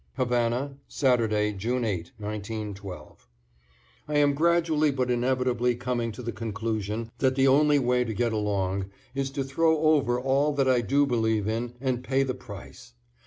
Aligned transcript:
=Havana, 0.15 0.77
Saturday, 0.87 1.53
June 1.53 1.85
8, 1.85 2.13
1912.= 2.19 3.17
I 4.07 4.17
am 4.17 4.33
gradually 4.33 4.89
but 4.89 5.11
inevitably 5.11 5.75
coming 5.75 6.11
to 6.13 6.23
the 6.23 6.31
conclusion 6.31 7.11
that 7.19 7.35
the 7.35 7.47
only 7.47 7.77
way 7.77 8.03
to 8.03 8.13
get 8.15 8.33
along 8.33 8.89
is 9.13 9.29
to 9.29 9.43
throw 9.43 9.77
over 9.77 10.19
all 10.19 10.53
that 10.53 10.67
I 10.67 10.81
do 10.81 11.05
believe 11.05 11.47
in 11.47 11.75
and 11.79 12.03
pay 12.03 12.23
the 12.23 12.33
price. 12.33 12.93